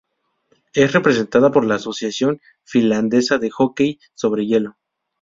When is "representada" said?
0.93-1.51